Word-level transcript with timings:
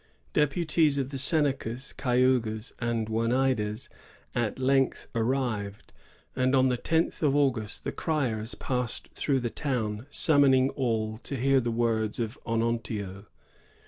Deputies 0.33 0.97
of 0.97 1.11
the 1.11 1.17
Senecas, 1.19 1.93
Cayugas, 1.93 2.73
and 2.79 3.07
Oneidas 3.07 3.87
at 4.33 4.57
length 4.57 5.05
arrived, 5.13 5.93
and 6.35 6.55
on 6.55 6.69
the 6.69 6.77
tenth 6.77 7.21
of 7.21 7.35
August 7.35 7.83
the 7.83 7.91
criers 7.91 8.55
passed 8.55 9.09
through 9.13 9.41
the 9.41 9.51
town, 9.51 10.07
summoning 10.09 10.71
all 10.71 11.19
to 11.19 11.35
hear 11.35 11.59
the 11.61 11.69
words 11.69 12.17
of 12.19 12.39
Onontio. 12.47 13.27